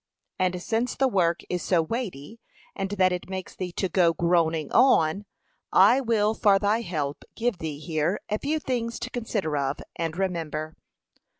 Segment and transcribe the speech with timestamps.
[0.39, 2.39] And since the work is so weighty,
[2.75, 5.25] and that it makes thee to go groaning on,
[5.71, 10.17] I will for thy help give thee here a few things to consider of: and
[10.17, 10.75] [remember], 1.